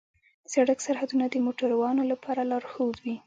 د 0.43 0.45
سړک 0.53 0.79
سرحدونه 0.85 1.25
د 1.29 1.35
موټروانو 1.45 2.01
لپاره 2.11 2.41
لارښود 2.49 2.95
وي. 3.03 3.15